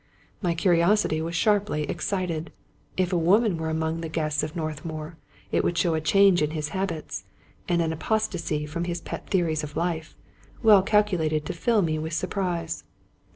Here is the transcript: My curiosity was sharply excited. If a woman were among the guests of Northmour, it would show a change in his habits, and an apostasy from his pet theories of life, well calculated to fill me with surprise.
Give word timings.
My 0.41 0.55
curiosity 0.55 1.21
was 1.21 1.35
sharply 1.35 1.83
excited. 1.83 2.51
If 2.97 3.13
a 3.13 3.17
woman 3.19 3.57
were 3.57 3.69
among 3.69 4.01
the 4.01 4.09
guests 4.09 4.41
of 4.41 4.55
Northmour, 4.55 5.15
it 5.51 5.63
would 5.63 5.77
show 5.77 5.93
a 5.93 6.01
change 6.01 6.41
in 6.41 6.49
his 6.57 6.69
habits, 6.69 7.25
and 7.69 7.83
an 7.83 7.93
apostasy 7.93 8.65
from 8.65 8.85
his 8.85 8.99
pet 8.99 9.27
theories 9.29 9.63
of 9.63 9.77
life, 9.77 10.15
well 10.63 10.81
calculated 10.81 11.45
to 11.45 11.53
fill 11.53 11.83
me 11.83 11.99
with 11.99 12.13
surprise. 12.13 12.83